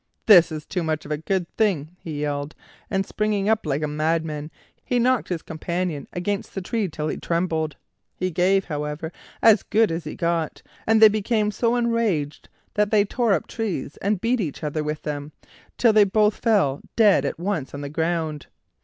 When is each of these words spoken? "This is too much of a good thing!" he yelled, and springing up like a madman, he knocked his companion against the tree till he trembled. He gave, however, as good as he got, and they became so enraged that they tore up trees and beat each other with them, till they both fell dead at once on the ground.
"This 0.25 0.51
is 0.51 0.65
too 0.65 0.81
much 0.81 1.05
of 1.05 1.11
a 1.11 1.17
good 1.19 1.47
thing!" 1.57 1.95
he 1.99 2.21
yelled, 2.21 2.55
and 2.89 3.05
springing 3.05 3.47
up 3.47 3.67
like 3.67 3.83
a 3.83 3.87
madman, 3.87 4.49
he 4.83 4.97
knocked 4.97 5.29
his 5.29 5.43
companion 5.43 6.07
against 6.11 6.55
the 6.55 6.61
tree 6.63 6.89
till 6.89 7.07
he 7.07 7.17
trembled. 7.17 7.75
He 8.15 8.31
gave, 8.31 8.65
however, 8.65 9.11
as 9.43 9.61
good 9.61 9.91
as 9.91 10.05
he 10.05 10.15
got, 10.15 10.63
and 10.87 11.03
they 11.03 11.07
became 11.07 11.51
so 11.51 11.75
enraged 11.75 12.49
that 12.73 12.89
they 12.89 13.05
tore 13.05 13.33
up 13.33 13.45
trees 13.45 13.97
and 13.97 14.19
beat 14.19 14.41
each 14.41 14.63
other 14.63 14.83
with 14.83 15.03
them, 15.03 15.33
till 15.77 15.93
they 15.93 16.03
both 16.05 16.37
fell 16.37 16.81
dead 16.95 17.23
at 17.23 17.37
once 17.39 17.71
on 17.71 17.81
the 17.81 17.87
ground. 17.87 18.47